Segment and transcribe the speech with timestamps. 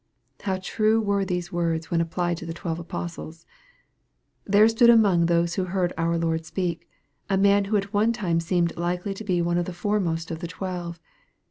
[0.41, 3.45] How true were these words, when applied to the twelve apostles!
[4.45, 6.89] There stood among those who heard our Lord speak,
[7.29, 10.39] a man who at one time seemed likely to be one of the foremost of
[10.39, 10.99] the twelve.